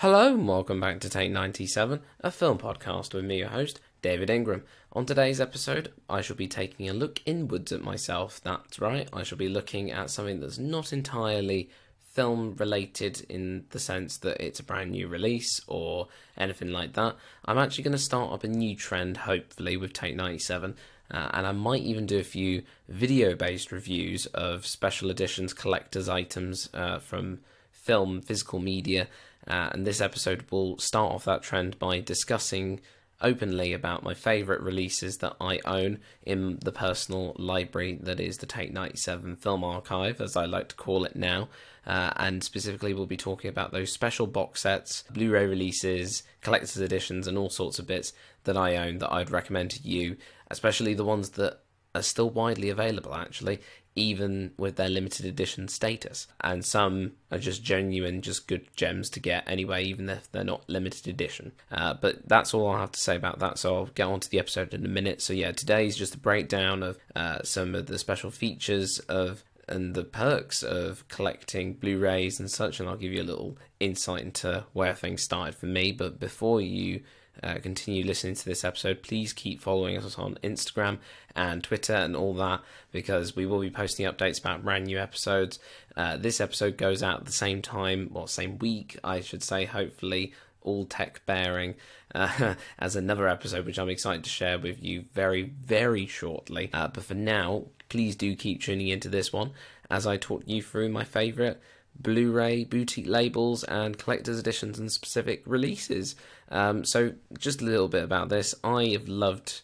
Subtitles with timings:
[0.00, 4.28] Hello and welcome back to Take 97, a film podcast with me, your host, David
[4.28, 4.62] Ingram.
[4.92, 8.38] On today's episode, I shall be taking a look inwards at myself.
[8.44, 11.70] That's right, I shall be looking at something that's not entirely
[12.12, 17.16] film related in the sense that it's a brand new release or anything like that.
[17.46, 20.76] I'm actually going to start up a new trend, hopefully, with Take 97.
[21.10, 26.10] Uh, and I might even do a few video based reviews of special editions, collector's
[26.10, 27.38] items uh, from
[27.72, 29.08] film, physical media
[29.46, 32.80] uh, and this episode will start off that trend by discussing
[33.22, 38.46] openly about my favourite releases that I own in the personal library that is the
[38.46, 41.48] Take 97 Film Archive, as I like to call it now.
[41.86, 46.78] Uh, and specifically, we'll be talking about those special box sets, Blu ray releases, collector's
[46.78, 48.12] editions, and all sorts of bits
[48.44, 50.16] that I own that I'd recommend to you,
[50.50, 51.60] especially the ones that
[51.94, 53.58] are still widely available actually
[53.96, 56.28] even with their limited edition status.
[56.42, 60.68] And some are just genuine, just good gems to get anyway, even if they're not
[60.68, 61.52] limited edition.
[61.72, 63.58] Uh, but that's all I have to say about that.
[63.58, 65.22] So I'll get on to the episode in a minute.
[65.22, 69.96] So yeah, today's just a breakdown of uh, some of the special features of and
[69.96, 74.64] the perks of collecting Blu-rays and such, and I'll give you a little insight into
[74.72, 75.90] where things started for me.
[75.90, 77.02] But before you
[77.42, 80.98] uh, continue listening to this episode, please keep following us on Instagram
[81.34, 82.60] and Twitter and all that
[82.92, 85.58] because we will be posting updates about brand new episodes.
[85.96, 89.64] Uh, this episode goes out at the same time, well, same week, I should say,
[89.64, 91.74] hopefully, all tech bearing,
[92.14, 96.70] uh, as another episode, which I'm excited to share with you very, very shortly.
[96.72, 99.52] Uh, but for now, please do keep tuning into this one
[99.90, 101.58] as I talk you through my favourite
[101.98, 106.14] Blu ray, boutique labels, and collector's editions and specific releases.
[106.48, 108.54] Um, so, just a little bit about this.
[108.62, 109.62] I have loved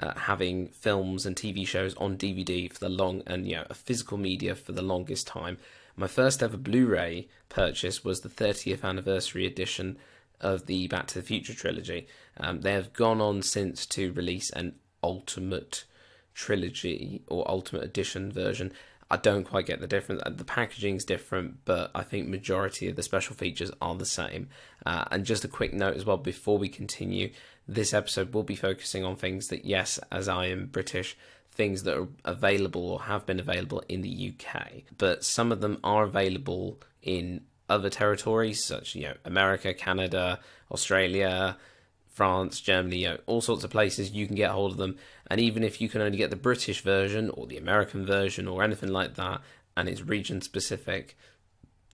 [0.00, 3.74] uh, having films and TV shows on DVD for the long and you know a
[3.74, 5.58] physical media for the longest time.
[5.96, 9.98] My first ever Blu-ray purchase was the 30th anniversary edition
[10.40, 12.06] of the Back to the Future trilogy.
[12.36, 15.84] Um, they have gone on since to release an ultimate
[16.34, 18.72] trilogy or ultimate edition version
[19.10, 20.22] I don't quite get the difference.
[20.26, 24.48] The packaging's different, but I think majority of the special features are the same.
[24.84, 27.30] Uh, and just a quick note as well before we continue,
[27.66, 31.16] this episode will be focusing on things that, yes, as I am British,
[31.50, 35.78] things that are available or have been available in the UK, but some of them
[35.82, 40.40] are available in other territories such you know America, Canada,
[40.70, 41.56] Australia,
[42.18, 44.96] France, Germany, you know, all sorts of places you can get hold of them.
[45.28, 48.64] And even if you can only get the British version or the American version or
[48.64, 49.40] anything like that,
[49.76, 51.16] and it's region specific,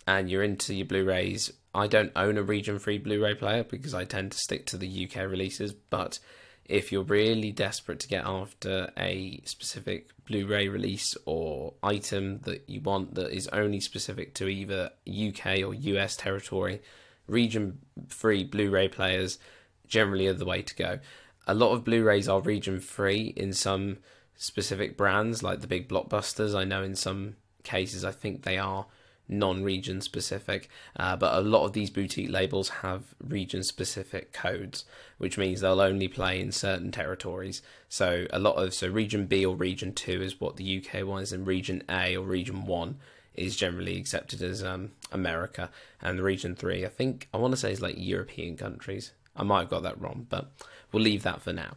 [0.07, 4.33] and you're into your Blu-rays, I don't own a region-free Blu-ray player because I tend
[4.33, 5.75] to stick to the UK releases.
[5.75, 6.21] But
[6.65, 12.81] if you're really desperate to get after a specific Blu-ray release or item that you
[12.81, 16.81] want that is only specific to either UK or US territory,
[17.27, 19.39] region-free Blu-ray players
[19.87, 20.99] generally are the way to go.
[21.47, 23.99] A lot of Blu-rays are region free in some
[24.37, 26.55] specific brands, like the big blockbusters.
[26.55, 28.87] I know in some cases, I think they are
[29.29, 34.85] non-region specific, uh, but a lot of these boutique labels have region-specific codes,
[35.19, 37.63] which means they'll only play in certain territories.
[37.89, 41.23] So a lot of so region B or region two is what the UK one
[41.23, 42.99] is, and region A or region one
[43.35, 45.71] is generally accepted as um, America,
[46.01, 49.13] and the region three, I think I want to say is like European countries.
[49.37, 50.51] I might have got that wrong, but
[50.93, 51.75] we'll leave that for now.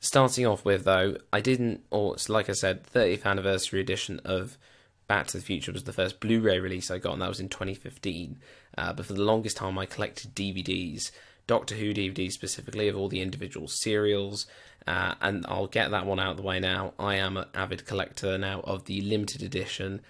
[0.00, 4.58] Starting off with, though, I didn't, or like I said, 30th anniversary edition of
[5.06, 7.40] Back to the Future was the first Blu ray release I got, and that was
[7.40, 8.38] in 2015.
[8.76, 11.10] Uh, but for the longest time, I collected DVDs,
[11.46, 14.46] Doctor Who DVDs specifically, of all the individual serials.
[14.86, 16.92] Uh, and I'll get that one out of the way now.
[16.98, 20.02] I am an avid collector now of the limited edition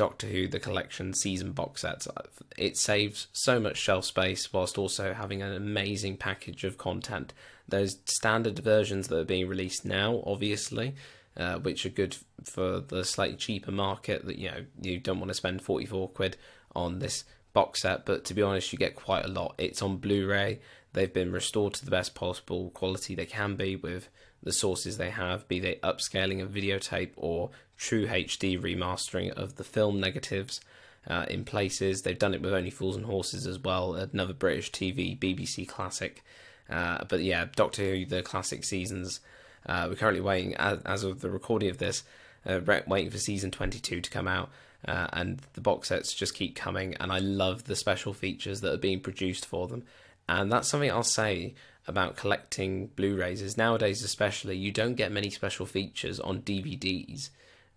[0.00, 2.08] Doctor Who The Collection season box sets.
[2.56, 7.34] It saves so much shelf space whilst also having an amazing package of content.
[7.68, 10.94] Those standard versions that are being released now, obviously,
[11.36, 15.28] uh, which are good for the slightly cheaper market that you know you don't want
[15.28, 16.38] to spend 44 quid
[16.74, 19.54] on this box set, but to be honest, you get quite a lot.
[19.58, 20.60] It's on Blu ray,
[20.94, 24.08] they've been restored to the best possible quality they can be with
[24.42, 29.64] the sources they have, be they upscaling of videotape or true HD remastering of the
[29.64, 30.60] film negatives
[31.06, 32.02] uh, in places.
[32.02, 36.22] They've done it with Only Fools and Horses as well, another British TV BBC classic.
[36.68, 39.20] Uh, but yeah, Doctor Who, the classic seasons.
[39.66, 42.04] Uh, we're currently waiting, as, of the recording of this,
[42.46, 44.50] uh, waiting for season 22 to come out.
[44.86, 48.72] Uh, and the box sets just keep coming, and I love the special features that
[48.72, 49.82] are being produced for them.
[50.26, 51.54] And that's something I'll say
[51.86, 57.30] about collecting Blu-rays is nowadays especially you don't get many special features on DVDs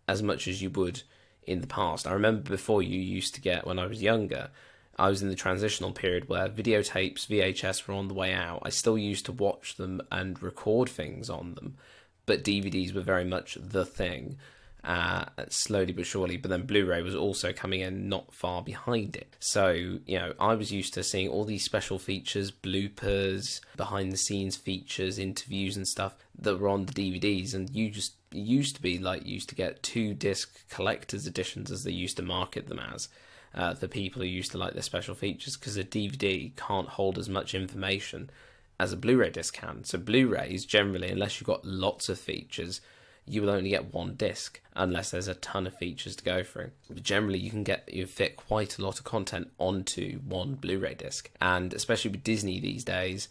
[0.08, 1.04] as much as you would
[1.46, 2.06] in the past.
[2.06, 4.50] I remember before you used to get when I was younger
[4.98, 8.62] I was in the transitional period where videotapes, VHS were on the way out.
[8.64, 11.78] I still used to watch them and record things on them,
[12.26, 14.38] but DVDs were very much the thing.
[14.84, 19.16] Uh, slowly but surely, but then Blu ray was also coming in not far behind
[19.16, 19.34] it.
[19.40, 19.70] So,
[20.06, 24.58] you know, I was used to seeing all these special features, bloopers, behind the scenes
[24.58, 28.98] features, interviews, and stuff that were on the DVDs, and you just used to be
[28.98, 33.08] like used to get two disc collector's editions as they used to market them as.
[33.56, 37.20] Uh, for people who used to like the special features because a DVD can't hold
[37.20, 38.28] as much information
[38.80, 39.84] as a Blu-ray disc can.
[39.84, 42.82] So Blu-rays generally, unless you've got lots of features,
[43.26, 46.72] you will only get one disc unless there's a ton of features to go through.
[46.90, 50.96] But generally, you can get you fit quite a lot of content onto one Blu-ray
[50.96, 53.30] disc, and especially with Disney these days,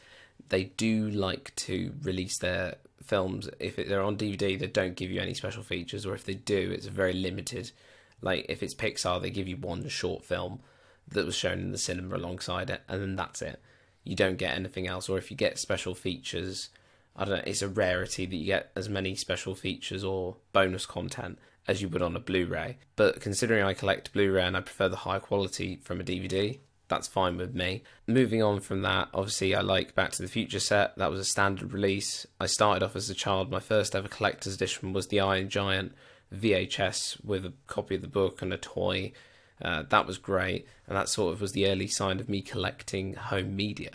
[0.48, 4.58] they do like to release their films if they're on DVD.
[4.58, 7.72] They don't give you any special features, or if they do, it's very limited.
[8.20, 10.60] Like if it's Pixar, they give you one short film
[11.08, 13.60] that was shown in the cinema alongside it, and then that's it.
[14.04, 16.70] You don't get anything else, or if you get special features
[17.14, 20.86] I don't know, it's a rarity that you get as many special features or bonus
[20.86, 21.38] content
[21.68, 22.78] as you would on a Blu ray.
[22.96, 26.58] But considering I collect Blu ray and I prefer the high quality from a DVD,
[26.88, 27.82] that's fine with me.
[28.06, 30.96] Moving on from that, obviously, I like Back to the Future set.
[30.96, 32.26] That was a standard release.
[32.40, 33.50] I started off as a child.
[33.50, 35.94] My first ever collector's edition was the Iron Giant
[36.34, 39.12] VHS with a copy of the book and a toy.
[39.60, 43.14] Uh, that was great, and that sort of was the early sign of me collecting
[43.14, 43.92] home media.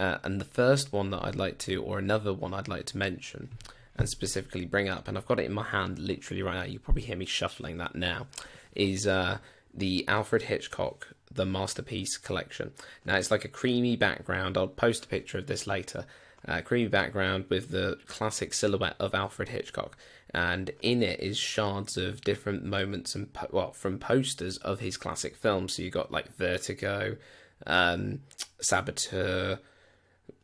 [0.00, 2.96] Uh, and the first one that I'd like to, or another one I'd like to
[2.96, 3.50] mention
[3.96, 6.78] and specifically bring up, and I've got it in my hand literally right now, you
[6.78, 8.26] probably hear me shuffling that now,
[8.74, 9.36] is uh,
[9.74, 12.72] the Alfred Hitchcock The Masterpiece Collection.
[13.04, 14.56] Now, it's like a creamy background.
[14.56, 16.06] I'll post a picture of this later.
[16.48, 19.98] Uh, creamy background with the classic silhouette of Alfred Hitchcock,
[20.32, 24.96] and in it is shards of different moments and po- well from posters of his
[24.96, 25.74] classic films.
[25.74, 27.18] So you got like Vertigo,
[27.66, 28.20] um,
[28.62, 29.58] Saboteur,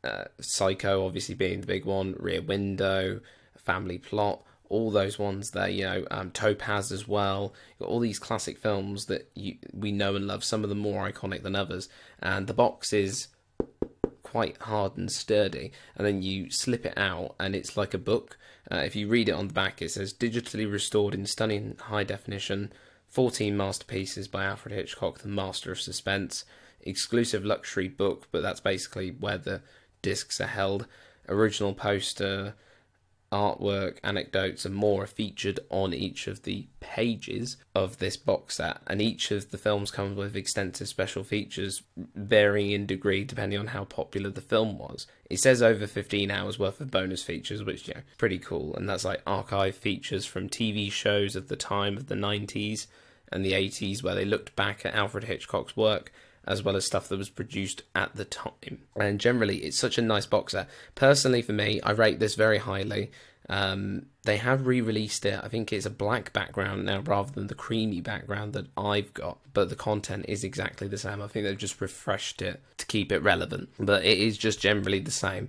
[0.04, 3.20] uh, Psycho, obviously being the big one, Rear Window,
[3.56, 7.54] Family Plot, all those ones there, you know, um, Topaz as well.
[7.78, 11.10] Got all these classic films that you, we know and love, some of them more
[11.10, 11.88] iconic than others.
[12.20, 13.28] And the box is
[14.22, 15.72] quite hard and sturdy.
[15.96, 18.38] And then you slip it out, and it's like a book.
[18.70, 22.04] Uh, if you read it on the back, it says digitally restored in stunning high
[22.04, 22.72] definition,
[23.08, 26.44] 14 masterpieces by Alfred Hitchcock, the master of suspense.
[26.86, 29.60] Exclusive luxury book, but that's basically where the
[30.02, 30.86] discs are held.
[31.28, 32.54] Original poster,
[33.32, 38.78] artwork, anecdotes, and more are featured on each of the pages of this box set,
[38.86, 41.82] and each of the films comes with extensive special features,
[42.14, 45.06] varying in degree depending on how popular the film was.
[45.28, 49.04] It says over 15 hours worth of bonus features, which, yeah, pretty cool, and that's
[49.04, 52.86] like archive features from TV shows of the time of the 90s
[53.32, 56.12] and the 80s where they looked back at Alfred Hitchcock's work
[56.46, 58.82] as well as stuff that was produced at the time.
[58.94, 60.68] And generally, it's such a nice box set.
[60.94, 63.10] Personally, for me, I rate this very highly.
[63.48, 65.40] Um, they have re-released it.
[65.42, 69.38] I think it's a black background now rather than the creamy background that I've got,
[69.52, 71.22] but the content is exactly the same.
[71.22, 74.98] I think they've just refreshed it to keep it relevant, but it is just generally
[74.98, 75.48] the same.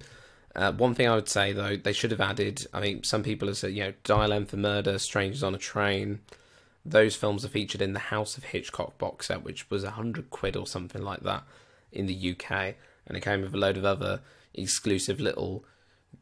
[0.55, 2.67] Uh, one thing I would say though, they should have added.
[2.73, 5.59] I mean, some people have said, you know, Dial M for Murder, Strangers on a
[5.59, 6.19] Train
[6.89, 10.29] those films are featured in the House of Hitchcock box set, which was a hundred
[10.29, 11.43] quid or something like that
[11.91, 12.75] in the UK,
[13.05, 14.21] and it came with a load of other
[14.53, 15.63] exclusive little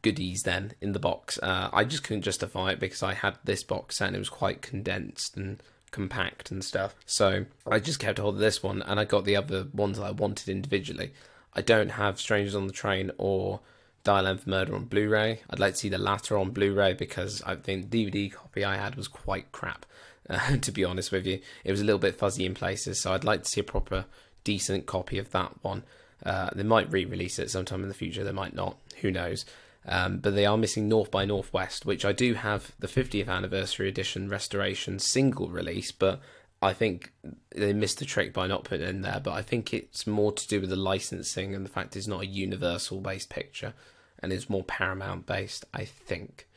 [0.02, 1.38] goodies then in the box.
[1.42, 4.28] Uh, I just couldn't justify it because I had this box set and it was
[4.28, 6.94] quite condensed and compact and stuff.
[7.06, 10.04] So I just kept hold of this one and I got the other ones that
[10.04, 11.12] I wanted individually.
[11.54, 13.60] I don't have Strangers on the Train or
[14.04, 15.40] Dial M for Murder on Blu ray.
[15.48, 18.64] I'd like to see the latter on Blu ray because I think the DVD copy
[18.64, 19.86] I had was quite crap.
[20.28, 23.12] Uh, to be honest with you, it was a little bit fuzzy in places, so
[23.12, 24.06] I'd like to see a proper,
[24.44, 25.84] decent copy of that one.
[26.24, 28.24] Uh, they might re-release it sometime in the future.
[28.24, 28.78] They might not.
[29.02, 29.44] Who knows?
[29.86, 33.88] Um, but they are missing North by Northwest, which I do have the 50th anniversary
[33.88, 36.20] edition restoration single release, but
[36.60, 37.12] I think
[37.54, 39.20] they missed the trick by not putting in there.
[39.22, 42.22] But I think it's more to do with the licensing and the fact it's not
[42.22, 43.74] a universal based picture
[44.20, 46.48] and it's more Paramount based, I think.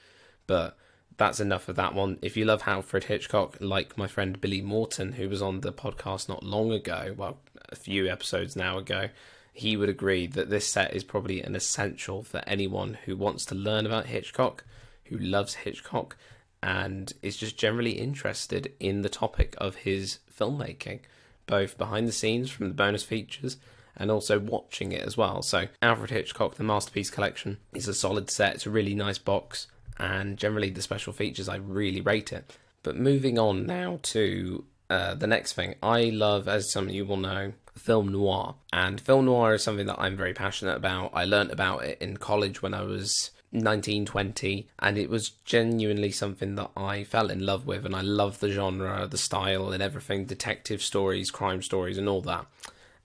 [0.48, 0.78] But
[1.20, 2.18] that's enough of that one.
[2.22, 6.30] If you love Alfred Hitchcock, like my friend Billy Morton, who was on the podcast
[6.30, 9.10] not long ago, well, a few episodes now ago,
[9.52, 13.56] he would agree that this set is probably an essential for anyone who wants to
[13.56, 14.64] learn about Hitchcock,
[15.06, 16.16] who loves Hitchcock,
[16.64, 21.02] and is just generally interested in the topic of his filmmaking,
[21.48, 23.58] both behind the scenes from the bonus features
[23.98, 25.42] and also watching it as well.
[25.42, 28.56] So, Alfred Hitchcock, the Masterpiece Collection, is a solid set.
[28.56, 29.68] It's a really nice box
[30.00, 32.56] and generally the special features I really rate it.
[32.84, 37.06] But moving on now to uh, the next thing, I love, as some of you
[37.06, 38.56] will know, film noir.
[38.72, 41.12] And film noir is something that I'm very passionate about.
[41.14, 46.56] I learnt about it in college when I was 1920 and it was genuinely something
[46.56, 50.26] that I fell in love with and I love the genre, the style and everything,
[50.26, 52.46] detective stories, crime stories and all that.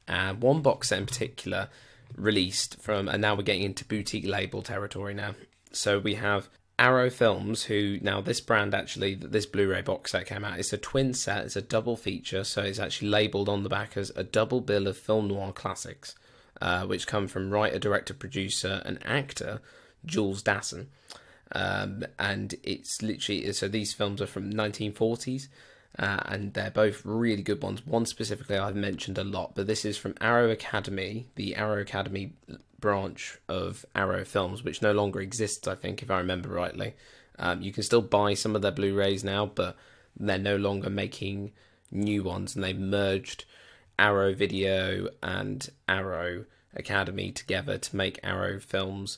[0.07, 1.69] And one box set in particular
[2.15, 5.35] released from and now we're getting into boutique label territory now.
[5.73, 6.49] So we have
[6.79, 10.59] Arrow Films, who now this brand actually, this Blu-ray box set came out.
[10.59, 11.45] It's a twin set.
[11.45, 14.89] It's a double feature, so it's actually labelled on the back as a double bill
[14.89, 16.15] of film noir classics,
[16.61, 19.61] uh, which come from writer, director, producer, and actor
[20.05, 20.87] Jules Dassin.
[21.53, 25.49] Um, and it's literally so these films are from 1940s.
[25.97, 27.87] Uh, and they're both really good ones.
[27.87, 32.33] One specifically I've mentioned a lot, but this is from Arrow Academy, the Arrow Academy
[32.85, 36.93] branch of Arrow Films, which no longer exists, I think, if I remember rightly.
[37.39, 39.75] Um, you can still buy some of their Blu rays now, but
[40.15, 41.53] they're no longer making
[41.91, 43.47] new ones, and they've merged
[43.99, 46.45] Arrow Video and Arrow
[46.77, 49.17] Academy together to make Arrow Films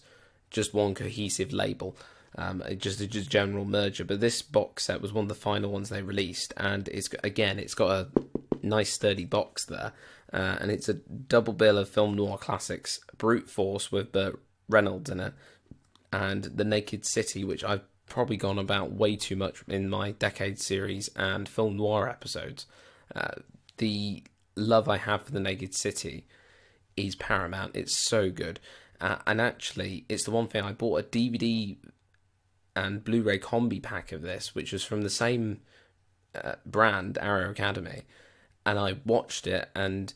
[0.49, 1.97] just one cohesive label.
[2.39, 5.73] Um, just a just general merger, but this box set was one of the final
[5.73, 8.09] ones they released, and it's again it's got a
[8.63, 9.93] nice sturdy box there,
[10.33, 15.11] uh, and it's a double bill of film noir classics: Brute Force with Burt Reynolds
[15.11, 15.35] in it,
[16.13, 20.61] and The Naked City, which I've probably gone about way too much in my decade
[20.61, 22.67] series and film noir episodes.
[23.15, 23.41] Uh,
[23.79, 26.27] the love I have for The Naked City
[26.97, 27.77] is paramount.
[27.77, 28.61] It's so good,
[29.01, 31.77] uh, and actually, it's the one thing I bought a DVD
[32.75, 35.61] and Blu-ray combi pack of this, which was from the same
[36.35, 38.03] uh, brand, Arrow Academy
[38.67, 40.13] and I watched it and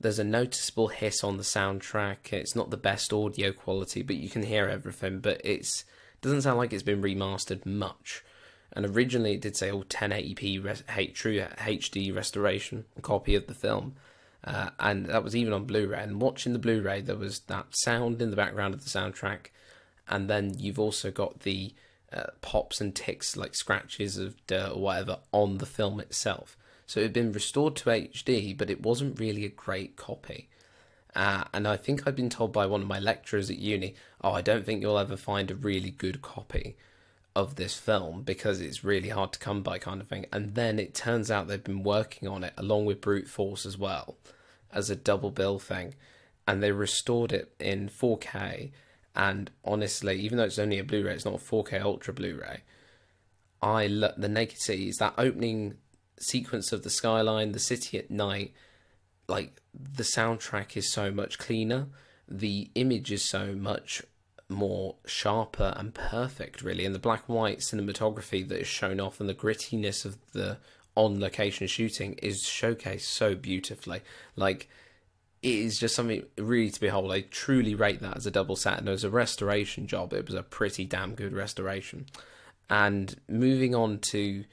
[0.00, 2.32] there's a noticeable hiss on the soundtrack.
[2.32, 5.20] It's not the best audio quality, but you can hear everything.
[5.20, 5.84] But it's
[6.22, 8.24] doesn't sound like it's been remastered much.
[8.72, 13.96] And originally it did say oh 1080p res- true HD restoration copy of the film,
[14.44, 16.02] uh, and that was even on Blu-ray.
[16.02, 19.46] And watching the Blu-ray, there was that sound in the background of the soundtrack,
[20.08, 21.74] and then you've also got the
[22.12, 26.56] uh, pops and ticks like scratches of dirt or whatever on the film itself.
[26.90, 30.48] So it had been restored to HD, but it wasn't really a great copy.
[31.14, 34.32] Uh, and I think I'd been told by one of my lecturers at uni, oh,
[34.32, 36.76] I don't think you'll ever find a really good copy
[37.36, 40.26] of this film because it's really hard to come by, kind of thing.
[40.32, 43.78] And then it turns out they've been working on it along with Brute Force as
[43.78, 44.16] well
[44.72, 45.94] as a double bill thing.
[46.48, 48.72] And they restored it in 4K.
[49.14, 52.40] And honestly, even though it's only a Blu ray, it's not a 4K Ultra Blu
[52.40, 52.62] ray.
[53.62, 55.76] I lo- the Naked City is that opening
[56.20, 58.52] sequence of the skyline, the city at night,
[59.28, 61.86] like the soundtrack is so much cleaner.
[62.28, 64.02] The image is so much
[64.48, 66.84] more sharper and perfect, really.
[66.84, 70.58] And the black and white cinematography that is shown off and the grittiness of the
[70.96, 74.02] on location shooting is showcased so beautifully.
[74.36, 74.68] Like,
[75.42, 77.12] it is just something really to behold.
[77.12, 78.78] I truly rate that as a double set.
[78.78, 82.06] And as a restoration job, it was a pretty damn good restoration.
[82.68, 84.44] And moving on to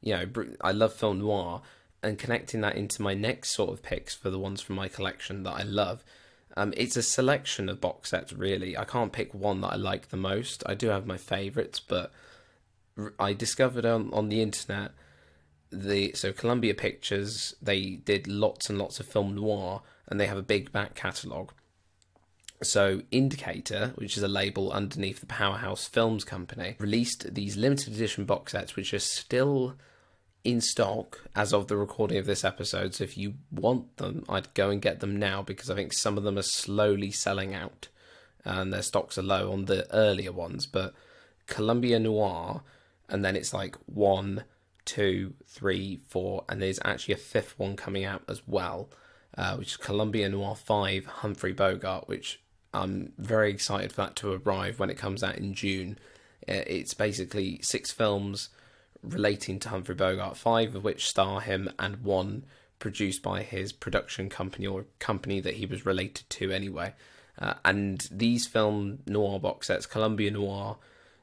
[0.00, 0.26] you know,
[0.60, 1.62] I love film noir,
[2.02, 5.42] and connecting that into my next sort of picks for the ones from my collection
[5.42, 6.04] that I love.
[6.56, 8.76] Um, it's a selection of box sets, really.
[8.76, 10.62] I can't pick one that I like the most.
[10.66, 12.12] I do have my favourites, but
[13.18, 14.92] I discovered on, on the internet
[15.70, 20.38] the so Columbia Pictures they did lots and lots of film noir, and they have
[20.38, 21.52] a big back catalogue.
[22.60, 28.24] So, Indicator, which is a label underneath the Powerhouse Films Company, released these limited edition
[28.24, 29.76] box sets, which are still
[30.48, 32.94] in stock as of the recording of this episode.
[32.94, 36.16] So, if you want them, I'd go and get them now because I think some
[36.16, 37.88] of them are slowly selling out
[38.44, 40.66] and their stocks are low on the earlier ones.
[40.66, 40.94] But
[41.46, 42.62] Columbia Noir,
[43.08, 44.44] and then it's like one,
[44.84, 48.88] two, three, four, and there's actually a fifth one coming out as well.
[49.36, 52.40] Uh, which is Columbia Noir 5 Humphrey Bogart, which
[52.74, 55.96] I'm very excited for that to arrive when it comes out in June.
[56.48, 58.48] Uh, it's basically six films
[59.02, 62.44] relating to Humphrey Bogart, five of which star him, and one
[62.78, 66.94] produced by his production company or company that he was related to anyway.
[67.38, 70.76] Uh, and these film noir box sets, Columbia Noir,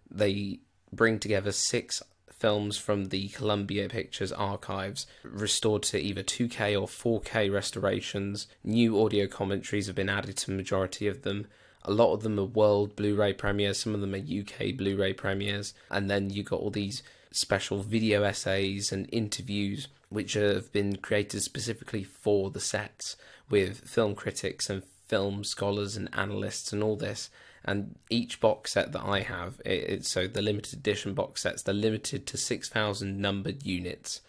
[0.09, 0.59] they
[0.91, 2.01] bring together six
[2.31, 8.47] films from the Columbia Pictures archives, restored to either 2K or 4K restorations.
[8.63, 11.47] New audio commentaries have been added to the majority of them.
[11.83, 14.97] A lot of them are world Blu ray premieres, some of them are UK Blu
[14.97, 15.73] ray premieres.
[15.89, 17.03] And then you got all these
[17.35, 23.17] special video essays and interviews which have been created specifically for the sets
[23.49, 27.29] with film critics and film scholars and analysts and all this
[27.65, 31.73] and each box set that I have, it, so the limited edition box sets, they're
[31.73, 34.21] limited to 6,000 numbered units,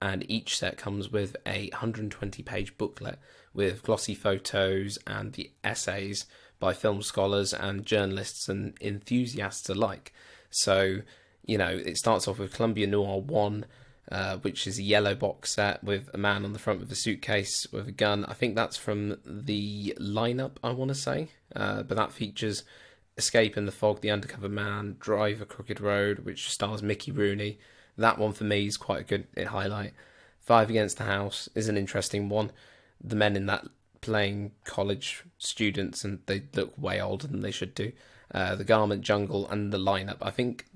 [0.00, 3.18] and each set comes with a 120 page booklet
[3.52, 6.24] with glossy photos and the essays
[6.58, 10.14] by film scholars and journalists and enthusiasts alike.
[10.50, 11.02] So,
[11.48, 13.64] you know, it starts off with Columbia Noir 1,
[14.12, 16.94] uh, which is a yellow box set with a man on the front with a
[16.94, 18.24] suitcase with a gun.
[18.26, 22.62] I think that's from the lineup, I want to say, uh, but that features
[23.16, 27.58] Escape in the Fog, The Undercover Man, Drive a Crooked Road, which stars Mickey Rooney.
[27.96, 29.92] That one for me is quite a good highlight.
[30.38, 32.52] Five Against the House is an interesting one.
[33.02, 33.66] The men in that
[34.00, 37.92] playing college students and they look way older than they should do.
[38.32, 40.18] Uh, the Garment Jungle and the lineup.
[40.22, 40.66] I think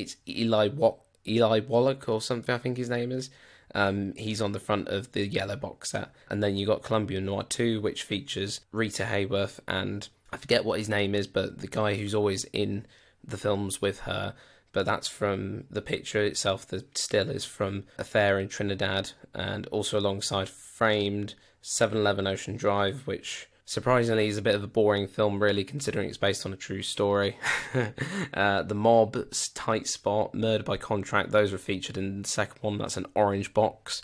[0.00, 2.54] it's Eli what Eli Wallach or something.
[2.54, 3.30] I think his name is.
[3.74, 7.20] Um, he's on the front of the yellow box set, and then you got Columbia
[7.20, 11.66] Noir Two, which features Rita Hayworth and I forget what his name is, but the
[11.66, 12.86] guy who's always in
[13.24, 14.34] the films with her.
[14.72, 16.66] But that's from the picture itself.
[16.66, 23.48] The still is from Affair in Trinidad, and also alongside Framed, 711 Ocean Drive, which
[23.68, 26.80] surprisingly is a bit of a boring film, really, considering it's based on a true
[26.80, 27.36] story.
[28.32, 32.78] uh, the Mob, Tight Spot, Murder by Contract, those were featured in the second one.
[32.78, 34.00] That's an orange box.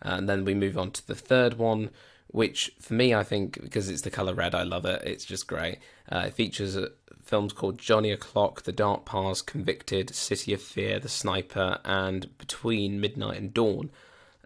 [0.00, 1.90] And then we move on to the third one,
[2.28, 5.02] which for me, I think, because it's the color red, I love it.
[5.04, 5.78] It's just great.
[6.08, 11.00] Uh, it features uh, films called Johnny O'Clock, The Dark Past, Convicted, City of Fear,
[11.00, 13.90] The Sniper, and Between Midnight and Dawn.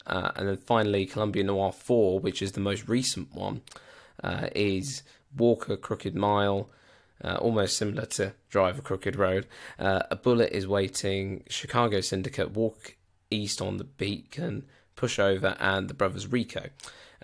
[0.07, 3.61] Uh, and then finally, Columbia Noir 4, which is the most recent one,
[4.23, 5.03] uh, is
[5.37, 6.71] Walk a Crooked Mile,
[7.23, 9.47] uh, almost similar to Drive a Crooked Road.
[9.79, 12.97] Uh, a Bullet is Waiting, Chicago Syndicate, Walk
[13.31, 14.65] East on the Beacon,
[14.97, 16.69] Pushover, and The Brothers Rico.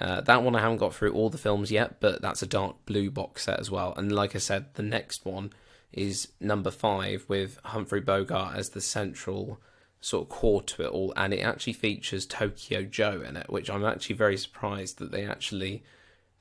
[0.00, 2.76] Uh, that one I haven't got through all the films yet, but that's a dark
[2.86, 3.94] blue box set as well.
[3.96, 5.50] And like I said, the next one
[5.92, 9.60] is number five with Humphrey Bogart as the central
[10.00, 13.68] sort of core to it all, and it actually features Tokyo Joe in it, which
[13.68, 15.82] I'm actually very surprised that they actually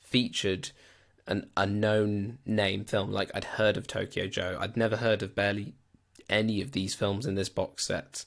[0.10, 0.72] featured
[1.28, 3.12] an unknown name film.
[3.12, 5.74] Like I'd heard of Tokyo Joe, I'd never heard of barely
[6.30, 8.26] any of these films in this box set.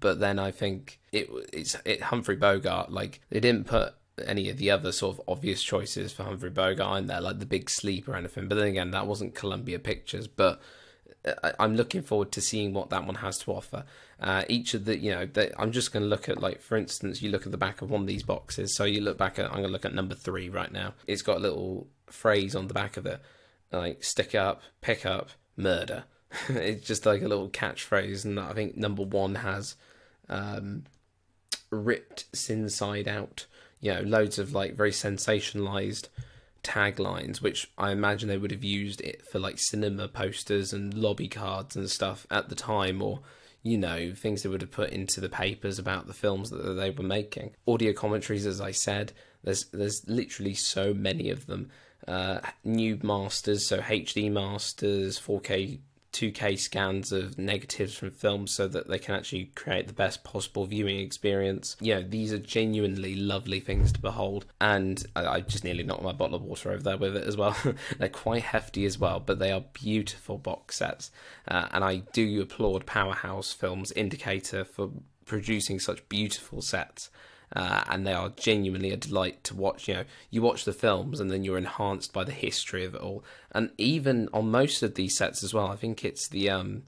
[0.00, 2.90] But then I think it it's it Humphrey Bogart.
[2.90, 6.98] Like they didn't put any of the other sort of obvious choices for Humphrey Bogart
[6.98, 8.48] in there, like The Big Sleep or anything.
[8.48, 10.26] But then again, that wasn't Columbia Pictures.
[10.26, 10.60] But
[11.58, 13.84] I'm looking forward to seeing what that one has to offer.
[14.20, 16.76] Uh, each of the, you know, the, I'm just going to look at, like, for
[16.76, 18.74] instance, you look at the back of one of these boxes.
[18.74, 20.94] So you look back at, I'm going to look at number three right now.
[21.06, 23.20] It's got a little phrase on the back of it,
[23.72, 26.04] like, stick up, pick up, murder.
[26.48, 28.24] it's just like a little catchphrase.
[28.24, 29.76] And I think number one has
[30.28, 30.84] um,
[31.70, 33.46] ripped inside out
[33.84, 36.08] you know, loads of like very sensationalized
[36.64, 41.28] taglines, which I imagine they would have used it for like cinema posters and lobby
[41.28, 43.20] cards and stuff at the time, or
[43.62, 46.90] you know, things they would have put into the papers about the films that they
[46.90, 47.54] were making.
[47.66, 51.70] Audio commentaries, as I said, there's there's literally so many of them.
[52.06, 55.78] Uh, new masters, so HD masters, 4K
[56.14, 60.64] 2K scans of negatives from films so that they can actually create the best possible
[60.64, 61.76] viewing experience.
[61.80, 66.04] You know, these are genuinely lovely things to behold, and I, I just nearly knocked
[66.04, 67.56] my bottle of water over there with it as well.
[67.98, 71.10] They're quite hefty as well, but they are beautiful box sets,
[71.48, 74.90] uh, and I do applaud Powerhouse Films Indicator for
[75.26, 77.10] producing such beautiful sets
[77.54, 79.88] uh, and they are genuinely a delight to watch.
[79.88, 83.00] You know, you watch the films and then you're enhanced by the history of it
[83.00, 83.24] all.
[83.52, 86.82] And even on most of these sets as well, I think it's the um,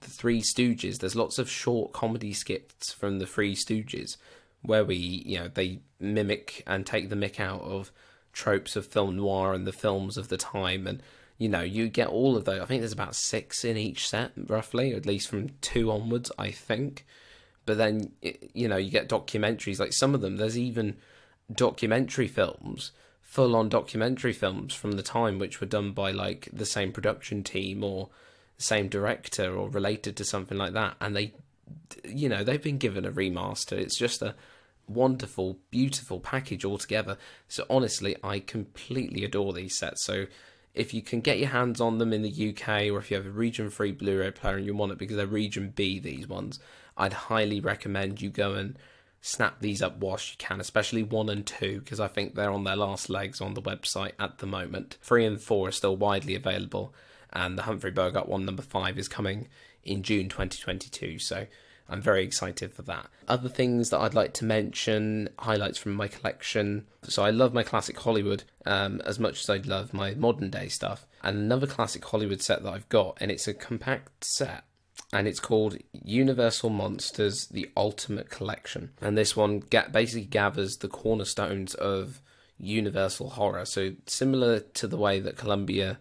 [0.00, 0.98] the Three Stooges.
[0.98, 4.16] There's lots of short comedy skits from the Three Stooges
[4.62, 7.90] where we, you know, they mimic and take the mick out of
[8.32, 11.02] tropes of film noir and the films of the time and
[11.36, 14.30] you know you get all of those i think there's about six in each set
[14.46, 17.04] roughly at least from two onwards i think
[17.70, 18.10] but then
[18.52, 20.38] you know you get documentaries like some of them.
[20.38, 20.96] There's even
[21.54, 22.90] documentary films,
[23.22, 27.44] full on documentary films from the time, which were done by like the same production
[27.44, 28.08] team or
[28.56, 31.32] the same director or related to something like that, and they,
[32.04, 33.78] you know, they've been given a remaster.
[33.78, 34.34] It's just a
[34.88, 37.18] wonderful, beautiful package altogether.
[37.46, 40.04] So honestly, I completely adore these sets.
[40.04, 40.26] So
[40.74, 43.26] if you can get your hands on them in the UK or if you have
[43.26, 46.60] a region free Blu-ray player and you want it because they're region B these ones,
[46.96, 48.78] I'd highly recommend you go and
[49.20, 52.64] snap these up whilst you can, especially one and two, because I think they're on
[52.64, 54.96] their last legs on the website at the moment.
[55.02, 56.94] Three and four are still widely available,
[57.32, 59.48] and the Humphrey Bogart one, number five, is coming
[59.84, 61.18] in June 2022.
[61.18, 61.46] So
[61.90, 63.08] I'm very excited for that.
[63.28, 66.86] Other things that I'd like to mention, highlights from my collection.
[67.02, 70.68] So I love my classic Hollywood um, as much as I'd love my modern day
[70.68, 71.06] stuff.
[71.22, 74.64] And another classic Hollywood set that I've got, and it's a compact set
[75.12, 78.90] and it's called Universal Monsters: The Ultimate Collection.
[79.00, 82.20] And this one basically gathers the cornerstones of
[82.58, 83.64] Universal horror.
[83.64, 85.98] So similar to the way that Columbia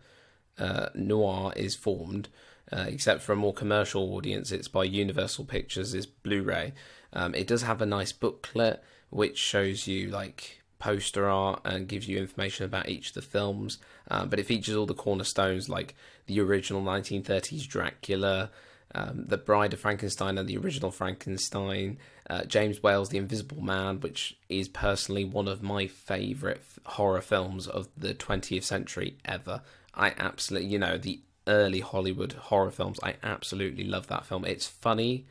[0.60, 2.30] uh, Noir is formed,
[2.72, 6.74] uh, except for a more commercial audience, it's by Universal Pictures, is Blu-ray.
[7.14, 12.08] Um, it does have a nice booklet which shows you like poster art and gives
[12.08, 13.78] you information about each of the films.
[14.10, 15.96] Um, but it features all the cornerstones like
[16.28, 18.50] the original 1930s Dracula,
[18.96, 21.98] um, The Bride of Frankenstein and the original Frankenstein,
[22.30, 27.22] uh, James Whale's The Invisible Man, which is personally one of my favourite f- horror
[27.22, 29.62] films of the 20th century ever.
[29.94, 34.46] I absolutely, you know, the early Hollywood horror films, I absolutely love that film.
[34.46, 35.26] It's funny,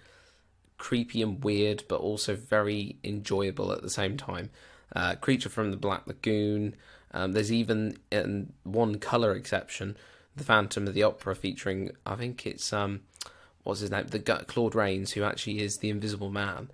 [0.76, 4.50] creepy, and weird, but also very enjoyable at the same time.
[4.94, 6.74] Uh, Creature from the Black Lagoon.
[7.12, 9.96] Um, there's even in one color exception,
[10.36, 13.00] The Phantom of the Opera, featuring I think it's um,
[13.62, 16.70] what's his name, the Claude Rains, who actually is the Invisible Man.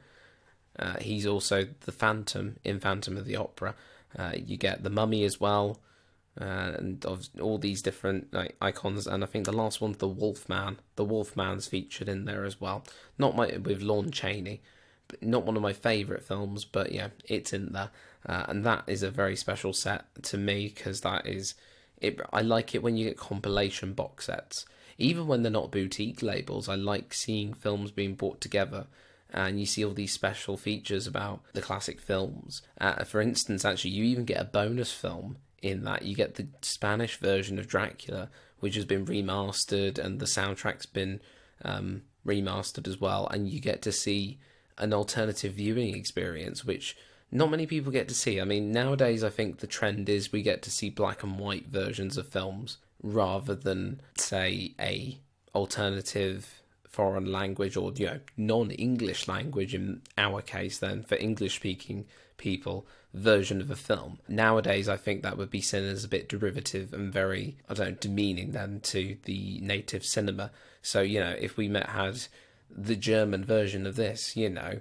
[0.79, 3.75] Uh, he's also the Phantom in Phantom of the Opera.
[4.19, 5.79] Uh, you get the Mummy as well,
[6.41, 9.07] uh, and of all these different like icons.
[9.07, 10.79] And I think the last one's the Wolfman.
[10.97, 12.85] The Wolfman's featured in there as well.
[13.19, 14.63] Not my with Lon Chaney,
[15.09, 17.91] but not one of my favourite films, but yeah, it's in there.
[18.27, 21.55] Uh, and that is a very special set to me because that is
[22.01, 22.21] it.
[22.33, 24.65] I like it when you get compilation box sets
[24.99, 28.87] even when they're not boutique labels, I like seeing films being brought together
[29.31, 32.63] and you see all these special features about the classic films.
[32.81, 36.03] Uh, for instance, actually, you even get a bonus film in that.
[36.03, 38.29] You get the Spanish version of Dracula,
[38.61, 41.21] which has been remastered, and the soundtrack's been
[41.65, 44.39] um, remastered as well, and you get to see
[44.77, 46.97] an alternative viewing experience, which
[47.33, 48.41] not many people get to see.
[48.41, 51.67] I mean, nowadays, I think the trend is we get to see black and white
[51.67, 55.19] versions of films rather than say a
[55.55, 62.07] alternative foreign language or you know non-english language in our case then for english speaking
[62.37, 66.29] people version of a film nowadays i think that would be seen as a bit
[66.29, 70.51] derivative and very i don't know demeaning then to the native cinema
[70.83, 72.21] so you know if we met had
[72.69, 74.81] the german version of this you know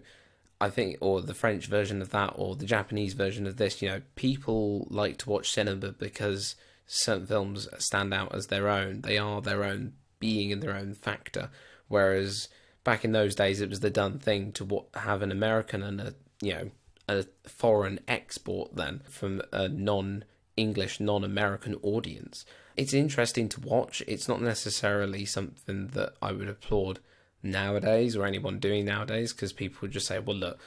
[0.64, 3.90] I think, or the French version of that, or the Japanese version of this, you
[3.90, 6.56] know, people like to watch cinema because
[6.88, 9.02] certain films stand out as their own.
[9.02, 11.50] They are their own being and their own factor.
[11.90, 12.48] Whereas
[12.86, 16.14] back in those days, it was the done thing to have an American and a
[16.42, 16.72] you know
[17.08, 20.24] a foreign export then from a non
[20.56, 22.46] English, non American audience.
[22.76, 24.02] It's interesting to watch.
[24.08, 27.00] It's not necessarily something that I would applaud
[27.44, 30.60] nowadays or anyone doing nowadays because people would just say, well, look,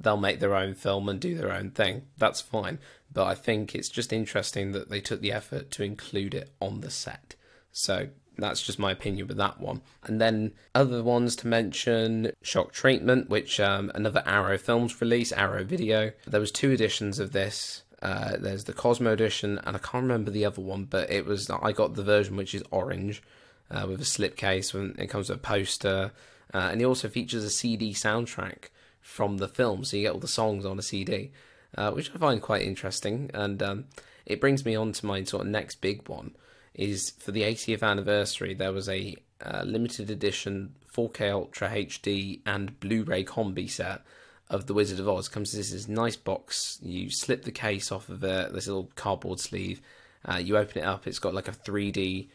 [0.00, 2.06] they'll make their own film and do their own thing.
[2.16, 2.78] That's fine.
[3.12, 6.80] But I think it's just interesting that they took the effort to include it on
[6.80, 7.36] the set.
[7.70, 9.82] So that's just my opinion with that one.
[10.04, 15.64] And then other ones to mention: Shock Treatment, which um, another Arrow Films release, Arrow
[15.64, 16.12] Video.
[16.26, 17.82] There was two editions of this.
[18.00, 21.48] Uh, there's the Cosmo edition, and I can't remember the other one, but it was
[21.50, 23.22] I got the version which is orange
[23.70, 26.12] uh, with a slipcase when it comes with a poster,
[26.52, 30.20] uh, and it also features a CD soundtrack from the film, so you get all
[30.20, 31.30] the songs on a CD,
[31.76, 33.30] uh, which I find quite interesting.
[33.34, 33.84] And um,
[34.26, 36.32] it brings me on to my sort of next big one
[36.74, 38.54] is for the 80th anniversary.
[38.54, 44.02] There was a uh, limited edition 4K Ultra HD and Blu-ray combi set
[44.48, 45.28] of The Wizard of Oz.
[45.28, 46.78] Comes this is nice box.
[46.82, 49.80] You slip the case off of it, this little cardboard sleeve.
[50.24, 51.06] Uh, you open it up.
[51.06, 52.28] It's got like a 3D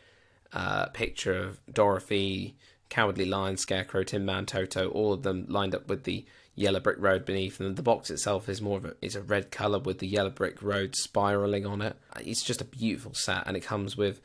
[0.54, 2.56] uh, picture of Dorothy,
[2.90, 6.26] Cowardly Lion, Scarecrow, Tin Man, Toto, all of them lined up with the
[6.58, 9.52] yellow brick road beneath, and the box itself is more of a is a red
[9.52, 11.96] color with the yellow brick road spiraling on it.
[12.20, 14.20] It's just a beautiful set, and it comes with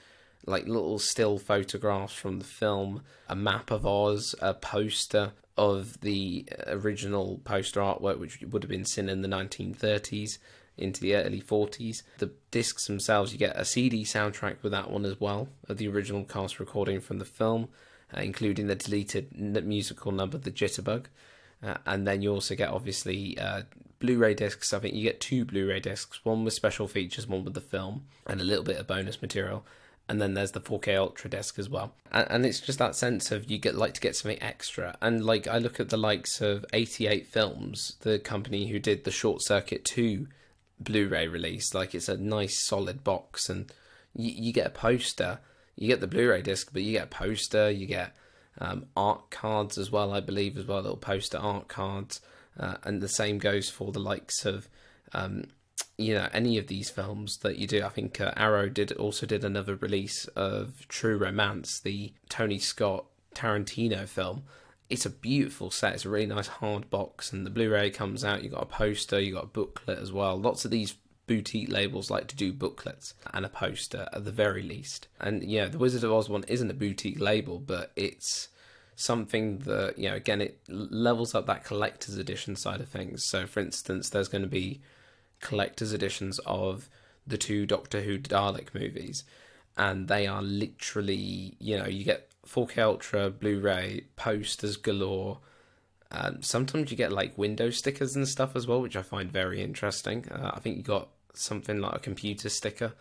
[0.46, 6.48] like little still photographs from the film, a map of Oz, a poster of the
[6.66, 10.38] original poster artwork, which would have been seen in the 1930s
[10.78, 12.02] into the early 40s.
[12.18, 15.88] The discs themselves, you get a CD soundtrack with that one as well, of the
[15.88, 17.68] original cast recording from the film,
[18.16, 21.06] uh, including the deleted musical number, The Jitterbug.
[21.62, 23.62] Uh, and then you also get obviously uh,
[24.00, 24.72] Blu-ray discs.
[24.72, 28.04] I think you get two Blu-ray discs, one with special features, one with the film,
[28.26, 29.64] and a little bit of bonus material.
[30.08, 31.94] And then there's the 4K Ultra disc as well.
[32.10, 34.96] And, and it's just that sense of you get like to get something extra.
[35.00, 39.12] And like I look at the likes of 88 Films, the company who did the
[39.12, 40.26] Short Circuit 2
[40.80, 41.72] Blu-ray release.
[41.72, 43.72] Like it's a nice solid box, and
[44.14, 45.38] you, you get a poster.
[45.76, 47.70] You get the Blu-ray disc, but you get a poster.
[47.70, 48.14] You get
[48.58, 52.20] um, art cards as well, I believe, as well, little poster art cards.
[52.58, 54.68] Uh, and the same goes for the likes of,
[55.14, 55.44] um,
[55.96, 57.82] you know, any of these films that you do.
[57.82, 63.06] I think uh, Arrow did also did another release of True Romance, the Tony Scott
[63.34, 64.44] Tarantino film.
[64.90, 65.94] It's a beautiful set.
[65.94, 68.42] It's a really nice hard box, and the Blu-ray comes out.
[68.42, 70.38] You got a poster, you got a booklet as well.
[70.38, 70.94] Lots of these
[71.32, 75.08] boutique labels like to do booklets and a poster at the very least.
[75.18, 78.48] And yeah, the Wizard of Oz one isn't a boutique label, but it's
[78.94, 83.24] something that you know again it levels up that collector's edition side of things.
[83.24, 84.82] So for instance, there's going to be
[85.40, 86.90] collector's editions of
[87.26, 89.24] the two Doctor Who Dalek movies,
[89.74, 95.38] and they are literally you know you get 4K Ultra Blu-ray posters galore.
[96.10, 99.62] Um, sometimes you get like window stickers and stuff as well, which I find very
[99.62, 100.28] interesting.
[100.30, 102.92] Uh, I think you got something like a computer sticker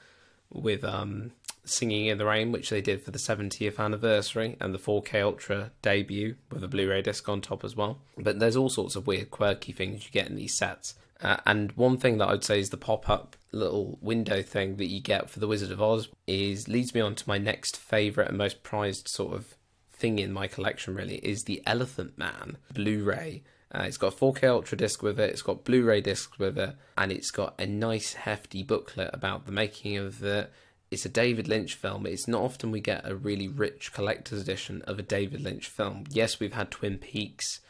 [0.51, 1.31] with um,
[1.63, 5.71] Singing in the Rain, which they did for the 70th anniversary, and the 4K Ultra
[5.81, 7.99] debut with a Blu ray disc on top as well.
[8.17, 10.95] But there's all sorts of weird, quirky things you get in these sets.
[11.21, 14.89] Uh, and one thing that I'd say is the pop up little window thing that
[14.89, 18.29] you get for The Wizard of Oz is leads me on to my next favourite
[18.29, 19.55] and most prized sort of
[19.93, 23.43] thing in my collection, really, is the Elephant Man Blu ray.
[23.73, 26.57] Uh, it's got a 4K Ultra disc with it, it's got Blu ray discs with
[26.57, 30.51] it, and it's got a nice hefty booklet about the making of it.
[30.89, 32.05] it's a David Lynch film.
[32.05, 36.03] It's not often we get a really rich collector's edition of a David Lynch film.
[36.09, 37.61] Yes, we've had Twin Peaks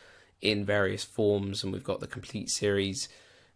[0.42, 3.08] in various forms, and we've got the complete series,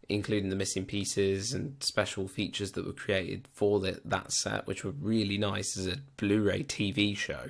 [0.08, 4.84] including the missing pieces and special features that were created for the, that set, which
[4.84, 7.50] were really nice as a Blu-ray TV show.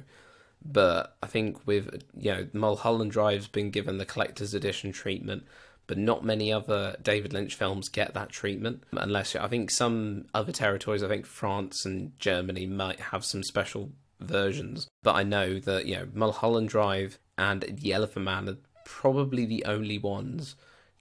[0.66, 5.44] But I think with you know Mulholland Drive's been given the collector's edition treatment
[5.88, 8.84] but not many other David Lynch films get that treatment.
[8.92, 13.92] Unless I think some other territories, I think France and Germany might have some special
[14.20, 14.88] versions.
[15.04, 19.66] But I know that you know Mulholland Drive and The Elephant Man are probably the
[19.66, 20.56] only ones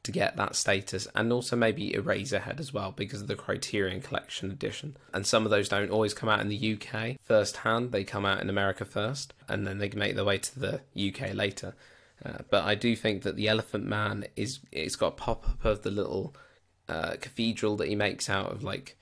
[0.04, 4.50] to get that status, and also maybe Eraserhead as well because of the Criterion Collection
[4.50, 4.96] edition.
[5.12, 8.24] And some of those don't always come out in the UK first hand; they come
[8.24, 11.74] out in America first, and then they make their way to the UK later.
[12.24, 15.64] Uh, but I do think that the Elephant Man is it's got a pop up
[15.64, 16.34] of the little
[16.88, 18.96] uh, cathedral that he makes out of like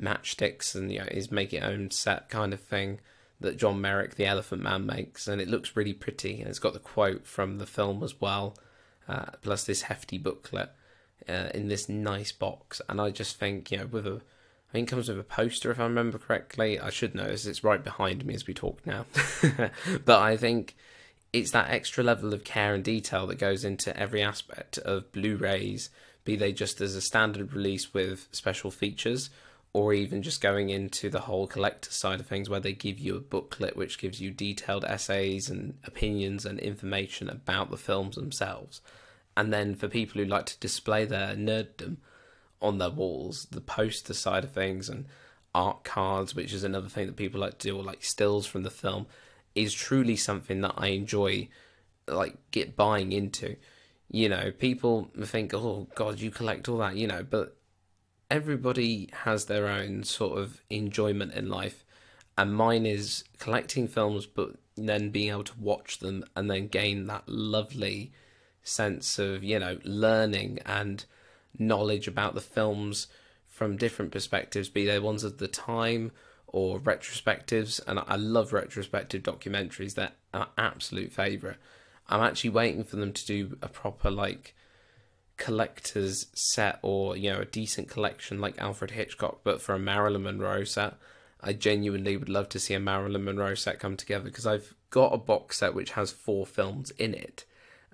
[0.00, 2.98] matchsticks and you know his make it own set kind of thing
[3.40, 6.40] that John Merrick the Elephant Man makes, and it looks really pretty.
[6.40, 8.56] And it's got the quote from the film as well,
[9.08, 10.70] uh, plus this hefty booklet
[11.28, 12.80] uh, in this nice box.
[12.88, 14.20] And I just think you know with a
[14.70, 16.80] I think comes with a poster if I remember correctly.
[16.80, 19.06] I should know as it's right behind me as we talk now.
[20.04, 20.74] but I think
[21.32, 25.90] it's that extra level of care and detail that goes into every aspect of Blu-rays,
[26.24, 29.30] be they just as a standard release with special features,
[29.74, 33.16] or even just going into the whole collector side of things where they give you
[33.16, 38.80] a booklet which gives you detailed essays and opinions and information about the films themselves.
[39.36, 41.96] And then for people who like to display their nerddom
[42.62, 45.06] on their walls, the poster side of things and
[45.52, 48.62] art cards, which is another thing that people like to do, or like stills from
[48.62, 49.06] the film,
[49.56, 51.48] is truly something that I enjoy,
[52.06, 53.56] like get buying into.
[54.08, 57.56] You know, people think, "Oh God, you collect all that," you know, but
[58.34, 61.84] everybody has their own sort of enjoyment in life,
[62.36, 67.06] and mine is collecting films, but then being able to watch them and then gain
[67.06, 68.10] that lovely
[68.64, 71.04] sense of you know learning and
[71.56, 73.06] knowledge about the films
[73.46, 76.10] from different perspectives, be they ones of the time
[76.48, 79.94] or retrospectives, and I love retrospective documentaries.
[79.94, 81.58] They're an absolute favourite.
[82.08, 84.56] I'm actually waiting for them to do a proper like
[85.36, 90.22] collector's set or you know a decent collection like Alfred Hitchcock, but for a Marilyn
[90.22, 90.94] Monroe set.
[91.46, 95.12] I genuinely would love to see a Marilyn Monroe set come together because I've got
[95.12, 97.44] a box set which has four films in it,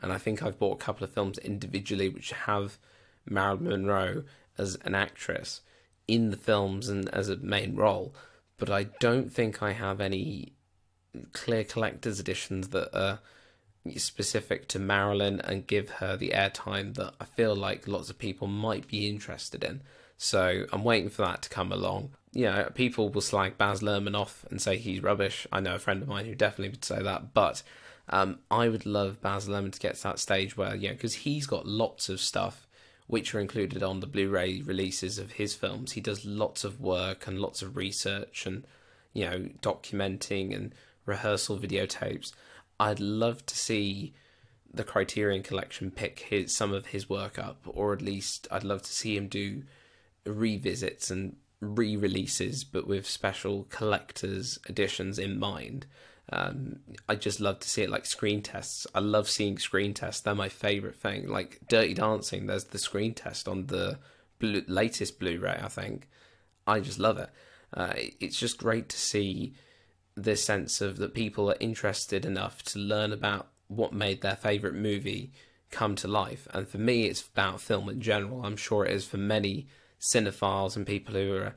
[0.00, 2.78] and I think I've bought a couple of films individually which have
[3.26, 4.22] Marilyn Monroe
[4.56, 5.62] as an actress
[6.06, 8.14] in the films and as a main role
[8.60, 10.52] but I don't think I have any
[11.32, 13.18] clear collector's editions that are
[13.96, 18.46] specific to Marilyn and give her the airtime that I feel like lots of people
[18.46, 19.82] might be interested in.
[20.16, 22.10] So I'm waiting for that to come along.
[22.32, 25.46] You know, people will slag Baz Luhrmann off and say he's rubbish.
[25.50, 27.62] I know a friend of mine who definitely would say that, but
[28.08, 31.14] um, I would love Baz Luhrmann to get to that stage where, you know, because
[31.14, 32.66] he's got lots of stuff
[33.10, 35.92] which are included on the Blu-ray releases of his films.
[35.92, 38.64] He does lots of work and lots of research and
[39.12, 40.72] you know documenting and
[41.06, 42.32] rehearsal videotapes.
[42.80, 44.14] I'd love to see
[44.72, 48.82] the Criterion Collection pick his some of his work up, or at least I'd love
[48.82, 49.64] to see him do
[50.24, 55.86] revisits and re-releases, but with special collectors editions in mind.
[56.32, 58.86] Um, I just love to see it like screen tests.
[58.94, 60.22] I love seeing screen tests.
[60.22, 61.28] They're my favorite thing.
[61.28, 63.98] Like Dirty Dancing, there's the screen test on the
[64.38, 65.60] blue, latest Blu-ray.
[65.62, 66.08] I think
[66.66, 67.30] I just love it.
[67.74, 69.54] Uh, it's just great to see
[70.16, 74.74] this sense of that people are interested enough to learn about what made their favorite
[74.74, 75.32] movie
[75.70, 76.48] come to life.
[76.52, 78.44] And for me, it's about film in general.
[78.44, 79.68] I'm sure it is for many
[80.00, 81.54] cinephiles and people who are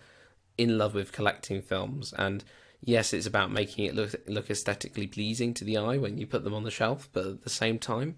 [0.58, 2.14] in love with collecting films.
[2.18, 2.44] And
[2.82, 6.44] yes, it's about making it look look aesthetically pleasing to the eye when you put
[6.44, 7.10] them on the shelf.
[7.12, 8.18] But at the same time,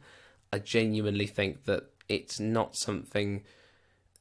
[0.52, 3.44] I genuinely think that it's not something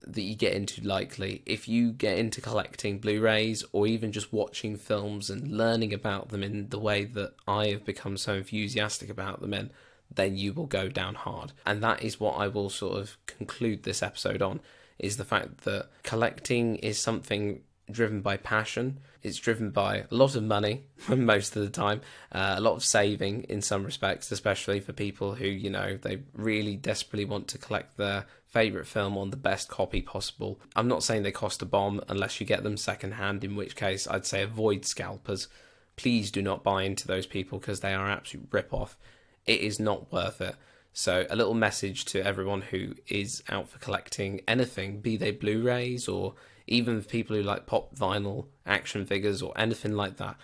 [0.06, 1.42] that you get into likely.
[1.46, 6.28] If you get into collecting Blu rays or even just watching films and learning about
[6.28, 9.70] them in the way that I have become so enthusiastic about them in,
[10.14, 11.52] then you will go down hard.
[11.66, 14.60] And that is what I will sort of conclude this episode on
[14.98, 18.98] is the fact that collecting is something driven by passion.
[19.22, 22.00] It's driven by a lot of money most of the time,
[22.32, 26.22] uh, a lot of saving in some respects, especially for people who, you know, they
[26.34, 30.60] really desperately want to collect their favourite film on the best copy possible.
[30.76, 34.06] I'm not saying they cost a bomb unless you get them secondhand, in which case
[34.06, 35.48] I'd say avoid scalpers.
[35.96, 38.96] Please do not buy into those people because they are absolute rip off.
[39.44, 40.54] It is not worth it.
[40.92, 45.64] So, a little message to everyone who is out for collecting anything, be they Blu
[45.64, 46.34] rays or
[46.68, 50.36] even people who like pop vinyl action figures or anything like that.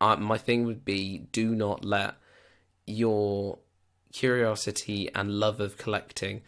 [0.00, 2.14] Uh, my thing would be do not let
[2.86, 3.58] your
[4.14, 6.40] curiosity and love of collecting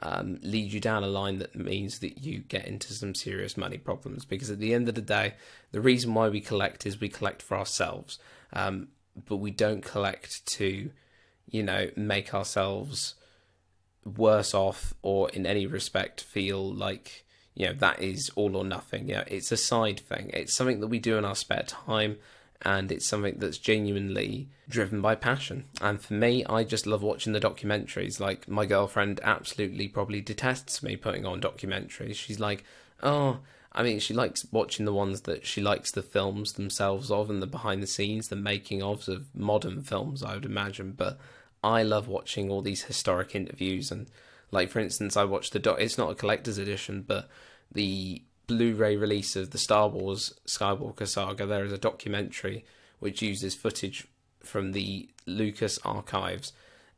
[0.00, 3.78] um, lead you down a line that means that you get into some serious money
[3.78, 4.24] problems.
[4.24, 5.34] Because at the end of the day,
[5.72, 8.18] the reason why we collect is we collect for ourselves,
[8.52, 8.88] um,
[9.28, 10.90] but we don't collect to,
[11.48, 13.14] you know, make ourselves
[14.04, 19.08] worse off or in any respect feel like you know that is all or nothing.
[19.08, 20.30] Yeah it's a side thing.
[20.32, 22.16] It's something that we do in our spare time
[22.62, 25.64] and it's something that's genuinely driven by passion.
[25.80, 28.20] And for me i just love watching the documentaries.
[28.20, 32.16] Like my girlfriend absolutely probably detests me putting on documentaries.
[32.16, 32.64] She's like
[33.02, 33.38] oh
[33.72, 37.40] i mean she likes watching the ones that she likes the films themselves of and
[37.40, 40.92] the behind the scenes the making ofs of modern films i would imagine.
[40.92, 41.18] But
[41.62, 43.90] i love watching all these historic interviews.
[43.90, 44.06] And
[44.50, 45.80] like for instance, I watched the doc.
[45.80, 47.28] It's not a collector's edition, but
[47.72, 51.46] the Blu-ray release of the Star Wars Skywalker saga.
[51.46, 52.64] There is a documentary
[52.98, 54.08] which uses footage
[54.40, 56.52] from the Lucas archives,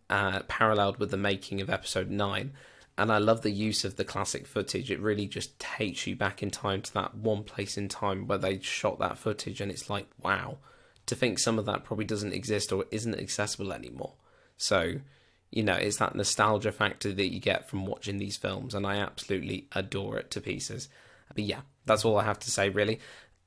[0.09, 2.55] uh, paralleled with the making of Episode Nine.
[2.97, 4.91] And I love the use of the classic footage.
[4.91, 8.39] It really just takes you back in time to that one place in time where
[8.39, 10.57] they shot that footage, and it's like, wow.
[11.05, 14.15] To think some of that probably doesn't exist or isn't accessible anymore.
[14.57, 15.01] So
[15.51, 18.97] you know, it's that nostalgia factor that you get from watching these films, and I
[18.97, 20.89] absolutely adore it to pieces.
[21.35, 23.01] But yeah, that's all I have to say, really.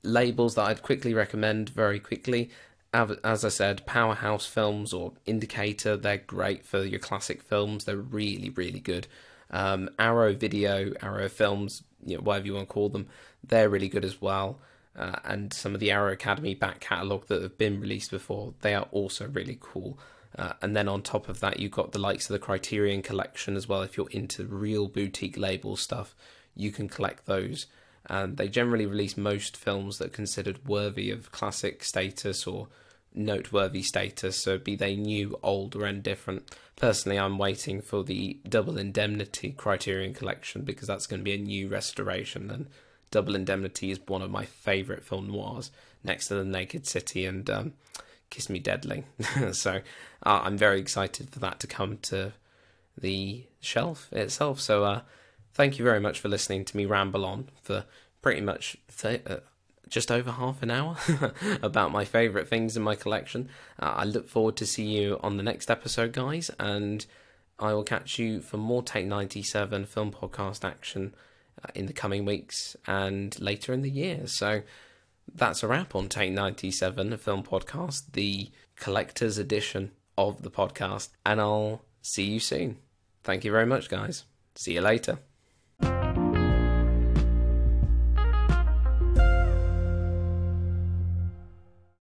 [0.04, 2.50] Labels that I'd quickly recommend very quickly.
[2.94, 7.84] As I said, Powerhouse Films or Indicator, they're great for your classic films.
[7.84, 9.08] They're really, really good.
[9.52, 13.08] Um, Arrow Video, Arrow Films, you know, whatever you want to call them,
[13.44, 14.60] they're really good as well.
[14.98, 18.74] Uh, and some of the Arrow Academy back catalogue that have been released before, they
[18.74, 20.00] are also really cool.
[20.38, 23.58] Uh, and then on top of that, you've got the likes of the Criterion Collection
[23.58, 23.82] as well.
[23.82, 26.16] If you're into real boutique label stuff,
[26.56, 27.68] you can collect those.
[28.08, 32.68] And they generally release most films that are considered worthy of classic status or
[33.16, 36.56] noteworthy status, so be they new, old, or indifferent.
[36.76, 41.38] Personally, I'm waiting for the Double Indemnity Criterion Collection because that's going to be a
[41.38, 42.68] new restoration, and
[43.12, 45.72] Double Indemnity is one of my favourite film noirs
[46.04, 47.74] next to The Naked City and um,
[48.30, 49.06] Kiss Me Deadly.
[49.54, 49.82] so
[50.24, 52.34] uh, I'm very excited for that to come to
[52.98, 54.60] the shelf itself.
[54.60, 55.02] So uh,
[55.56, 57.86] thank you very much for listening to me ramble on for
[58.22, 59.38] pretty much th- uh,
[59.88, 60.98] just over half an hour
[61.64, 63.50] about my favourite things in my collection.
[63.80, 67.06] Uh, I look forward to see you on the next episode, guys, and
[67.60, 71.16] I will catch you for more Take 97 film podcast action
[71.64, 74.28] uh, in the coming weeks and later in the year.
[74.28, 74.64] So
[75.34, 81.10] that's a wrap on Take 97, a film podcast, the collector's edition of the podcast,
[81.26, 82.78] and I'll see you soon.
[83.24, 84.26] Thank you very much, guys.
[84.56, 85.20] See you later.